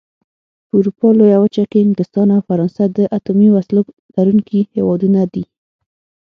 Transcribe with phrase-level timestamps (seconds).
[0.67, 3.81] په اروپا لويه وچه کې انګلستان او فرانسه د اتومي وسلو
[4.15, 5.43] لرونکي هېوادونه دي.